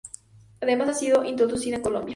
Además 0.61 0.89
ha 0.89 0.93
sido 0.95 1.23
introducida 1.23 1.75
en 1.75 1.83
Colombia. 1.83 2.09